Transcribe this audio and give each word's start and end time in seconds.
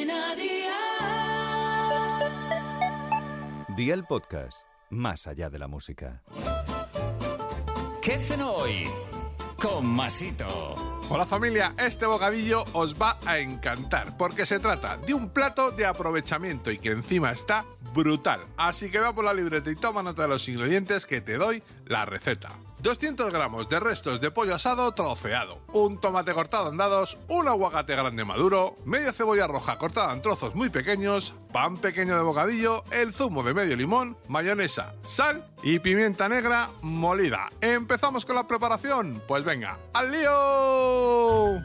Cadena 0.00 0.34
Dial. 0.34 0.76
Día 3.76 3.92
el 3.94 4.04
podcast, 4.04 4.62
más 4.88 5.26
allá 5.26 5.50
de 5.50 5.58
la 5.58 5.68
música. 5.68 6.22
¿Qué 8.00 8.12
cenó 8.12 8.50
hoy? 8.52 8.88
Con 9.60 9.86
Masito. 9.86 11.00
Hola 11.10 11.26
familia, 11.26 11.74
este 11.76 12.06
bocadillo 12.06 12.64
os 12.72 12.94
va 12.94 13.18
a 13.26 13.40
encantar 13.40 14.16
porque 14.16 14.46
se 14.46 14.58
trata 14.58 14.96
de 14.96 15.12
un 15.12 15.28
plato 15.30 15.70
de 15.70 15.84
aprovechamiento 15.84 16.70
y 16.70 16.78
que 16.78 16.92
encima 16.92 17.32
está 17.32 17.66
brutal. 17.92 18.46
Así 18.56 18.90
que 18.90 19.00
va 19.00 19.14
por 19.14 19.24
la 19.24 19.34
libreta 19.34 19.70
y 19.70 19.76
toma 19.76 20.02
nota 20.02 20.22
de 20.22 20.28
los 20.28 20.48
ingredientes 20.48 21.04
que 21.04 21.20
te 21.20 21.36
doy 21.36 21.62
la 21.84 22.06
receta. 22.06 22.52
200 22.82 23.30
gramos 23.30 23.68
de 23.68 23.78
restos 23.78 24.20
de 24.20 24.30
pollo 24.30 24.54
asado 24.54 24.90
troceado, 24.92 25.58
un 25.72 26.00
tomate 26.00 26.32
cortado 26.32 26.70
en 26.70 26.78
dados, 26.78 27.18
un 27.28 27.46
aguacate 27.46 27.94
grande 27.94 28.24
maduro, 28.24 28.76
media 28.86 29.12
cebolla 29.12 29.46
roja 29.46 29.76
cortada 29.76 30.14
en 30.14 30.22
trozos 30.22 30.54
muy 30.54 30.70
pequeños, 30.70 31.34
pan 31.52 31.76
pequeño 31.76 32.16
de 32.16 32.22
bocadillo, 32.22 32.82
el 32.90 33.12
zumo 33.12 33.42
de 33.42 33.52
medio 33.52 33.76
limón, 33.76 34.16
mayonesa, 34.28 34.94
sal 35.02 35.44
y 35.62 35.78
pimienta 35.78 36.28
negra 36.28 36.70
molida. 36.80 37.50
¿Empezamos 37.60 38.24
con 38.24 38.36
la 38.36 38.48
preparación? 38.48 39.22
Pues 39.28 39.44
venga, 39.44 39.78
¡al 39.92 40.10
lío! 40.10 41.60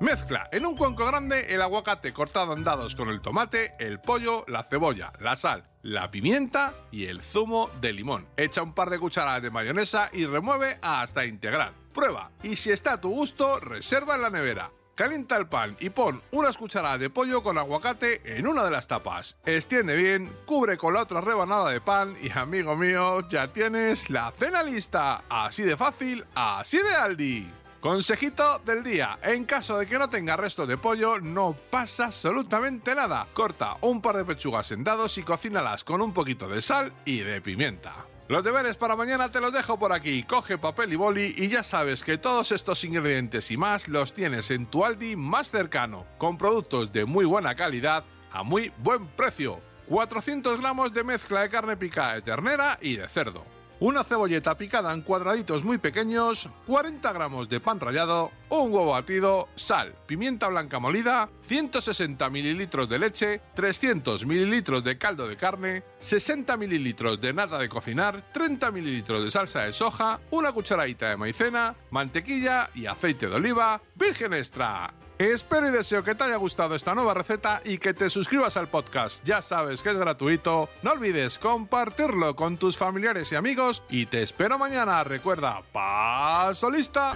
Mezcla 0.00 0.48
en 0.52 0.66
un 0.66 0.76
cuenco 0.76 1.06
grande 1.06 1.54
el 1.54 1.62
aguacate 1.62 2.12
cortado 2.12 2.52
en 2.52 2.62
dados 2.62 2.94
con 2.94 3.08
el 3.08 3.20
tomate, 3.20 3.74
el 3.78 4.00
pollo, 4.00 4.44
la 4.46 4.62
cebolla, 4.62 5.12
la 5.18 5.34
sal, 5.34 5.64
la 5.84 6.10
pimienta 6.10 6.74
y 6.90 7.06
el 7.06 7.22
zumo 7.22 7.70
de 7.80 7.92
limón. 7.92 8.26
Echa 8.36 8.62
un 8.62 8.72
par 8.72 8.88
de 8.90 8.98
cucharadas 8.98 9.42
de 9.42 9.50
mayonesa 9.50 10.08
y 10.12 10.24
remueve 10.24 10.78
hasta 10.82 11.26
integrar. 11.26 11.74
Prueba 11.92 12.32
y 12.42 12.56
si 12.56 12.70
está 12.70 12.94
a 12.94 13.00
tu 13.00 13.10
gusto, 13.10 13.60
reserva 13.60 14.16
en 14.16 14.22
la 14.22 14.30
nevera. 14.30 14.72
Calienta 14.94 15.36
el 15.36 15.46
pan 15.46 15.76
y 15.80 15.90
pon 15.90 16.22
unas 16.30 16.56
cucharadas 16.56 17.00
de 17.00 17.10
pollo 17.10 17.42
con 17.42 17.58
aguacate 17.58 18.38
en 18.38 18.46
una 18.46 18.64
de 18.64 18.70
las 18.70 18.88
tapas. 18.88 19.36
Extiende 19.44 19.96
bien, 19.96 20.32
cubre 20.46 20.78
con 20.78 20.94
la 20.94 21.02
otra 21.02 21.20
rebanada 21.20 21.70
de 21.70 21.80
pan 21.80 22.16
y 22.20 22.30
amigo 22.30 22.76
mío, 22.76 23.28
ya 23.28 23.52
tienes 23.52 24.08
la 24.08 24.30
cena 24.30 24.62
lista. 24.62 25.24
Así 25.28 25.64
de 25.64 25.76
fácil, 25.76 26.24
así 26.34 26.78
de 26.78 26.94
Aldi. 26.94 27.63
Consejito 27.84 28.60
del 28.60 28.82
día. 28.82 29.18
En 29.22 29.44
caso 29.44 29.76
de 29.76 29.86
que 29.86 29.98
no 29.98 30.08
tenga 30.08 30.38
resto 30.38 30.66
de 30.66 30.78
pollo, 30.78 31.20
no 31.20 31.54
pasa 31.70 32.06
absolutamente 32.06 32.94
nada. 32.94 33.28
Corta 33.34 33.76
un 33.82 34.00
par 34.00 34.16
de 34.16 34.24
pechugas 34.24 34.72
en 34.72 34.82
dados 34.82 35.18
y 35.18 35.22
cocínalas 35.22 35.84
con 35.84 36.00
un 36.00 36.14
poquito 36.14 36.48
de 36.48 36.62
sal 36.62 36.94
y 37.04 37.18
de 37.18 37.42
pimienta. 37.42 38.06
Los 38.26 38.42
deberes 38.42 38.78
para 38.78 38.96
mañana 38.96 39.30
te 39.30 39.38
los 39.38 39.52
dejo 39.52 39.78
por 39.78 39.92
aquí. 39.92 40.22
Coge 40.22 40.56
papel 40.56 40.94
y 40.94 40.96
boli 40.96 41.34
y 41.36 41.48
ya 41.48 41.62
sabes 41.62 42.02
que 42.02 42.16
todos 42.16 42.52
estos 42.52 42.82
ingredientes 42.84 43.50
y 43.50 43.58
más 43.58 43.86
los 43.88 44.14
tienes 44.14 44.50
en 44.50 44.64
tu 44.64 44.82
Aldi 44.82 45.14
más 45.14 45.50
cercano, 45.50 46.06
con 46.16 46.38
productos 46.38 46.90
de 46.90 47.04
muy 47.04 47.26
buena 47.26 47.54
calidad 47.54 48.02
a 48.32 48.42
muy 48.42 48.72
buen 48.78 49.08
precio. 49.08 49.60
400 49.88 50.58
gramos 50.58 50.90
de 50.94 51.04
mezcla 51.04 51.42
de 51.42 51.50
carne 51.50 51.76
picada 51.76 52.14
de 52.14 52.22
ternera 52.22 52.78
y 52.80 52.96
de 52.96 53.06
cerdo 53.10 53.44
una 53.84 54.02
cebolleta 54.02 54.56
picada 54.56 54.94
en 54.94 55.02
cuadraditos 55.02 55.62
muy 55.62 55.76
pequeños, 55.76 56.48
40 56.66 57.12
gramos 57.12 57.50
de 57.50 57.60
pan 57.60 57.78
rallado, 57.78 58.32
un 58.62 58.72
huevo 58.72 58.92
batido, 58.92 59.48
sal, 59.56 59.94
pimienta 60.06 60.48
blanca 60.48 60.78
molida, 60.78 61.28
160 61.42 62.30
mililitros 62.30 62.88
de 62.88 62.98
leche, 62.98 63.40
300 63.54 64.26
mililitros 64.26 64.84
de 64.84 64.98
caldo 64.98 65.26
de 65.26 65.36
carne, 65.36 65.82
60 65.98 66.56
mililitros 66.56 67.20
de 67.20 67.32
nata 67.32 67.58
de 67.58 67.68
cocinar, 67.68 68.22
30 68.32 68.70
mililitros 68.70 69.24
de 69.24 69.30
salsa 69.30 69.62
de 69.62 69.72
soja, 69.72 70.20
una 70.30 70.52
cucharadita 70.52 71.08
de 71.10 71.16
maicena, 71.16 71.74
mantequilla 71.90 72.70
y 72.74 72.86
aceite 72.86 73.28
de 73.28 73.36
oliva 73.36 73.80
virgen 73.94 74.34
extra. 74.34 74.92
Espero 75.18 75.68
y 75.68 75.70
deseo 75.70 76.02
que 76.02 76.16
te 76.16 76.24
haya 76.24 76.36
gustado 76.36 76.74
esta 76.74 76.94
nueva 76.94 77.14
receta 77.14 77.62
y 77.64 77.78
que 77.78 77.94
te 77.94 78.10
suscribas 78.10 78.56
al 78.56 78.68
podcast. 78.68 79.24
Ya 79.24 79.42
sabes 79.42 79.82
que 79.82 79.90
es 79.90 79.98
gratuito. 79.98 80.68
No 80.82 80.90
olvides 80.90 81.38
compartirlo 81.38 82.34
con 82.34 82.56
tus 82.56 82.76
familiares 82.76 83.30
y 83.30 83.36
amigos 83.36 83.84
y 83.88 84.06
te 84.06 84.22
espero 84.22 84.58
mañana. 84.58 85.04
Recuerda, 85.04 85.62
paso 85.72 86.68
lista. 86.68 87.14